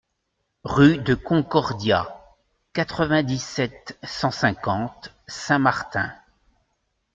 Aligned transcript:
RUE 0.63 0.97
DE 0.97 1.13
CONCORDIA, 1.13 2.07
quatre-vingt-dix-sept, 2.73 3.99
cent 4.01 4.31
cinquante 4.31 5.13
Saint 5.27 5.59
Martin 5.59 6.11